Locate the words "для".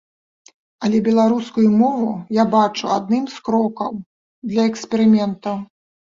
4.49-4.61